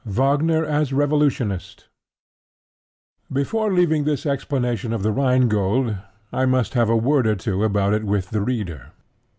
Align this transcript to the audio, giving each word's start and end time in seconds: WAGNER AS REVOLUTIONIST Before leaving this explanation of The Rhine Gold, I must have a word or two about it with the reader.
WAGNER 0.03 0.65
AS 0.65 0.91
REVOLUTIONIST 0.93 1.87
Before 3.31 3.71
leaving 3.71 4.03
this 4.03 4.25
explanation 4.25 4.93
of 4.93 5.03
The 5.03 5.11
Rhine 5.11 5.47
Gold, 5.47 5.95
I 6.33 6.47
must 6.47 6.73
have 6.73 6.89
a 6.89 6.97
word 6.97 7.27
or 7.27 7.35
two 7.35 7.63
about 7.63 7.93
it 7.93 8.03
with 8.03 8.31
the 8.31 8.41
reader. 8.41 8.93